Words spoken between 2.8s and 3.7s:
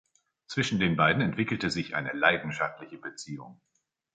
Beziehung.